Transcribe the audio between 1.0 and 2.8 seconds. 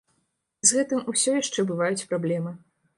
усё яшчэ бываюць праблемы.